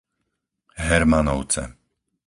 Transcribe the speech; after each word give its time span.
Hermanovce 0.87 1.61